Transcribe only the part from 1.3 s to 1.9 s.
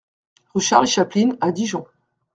à Dijon